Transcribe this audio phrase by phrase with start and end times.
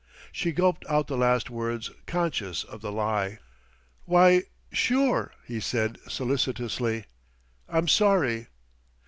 [0.31, 3.37] She gulped out the last words conscious of the lie.
[4.05, 7.05] "Why sure," he said solicitously.
[7.69, 8.47] "I'm sorry."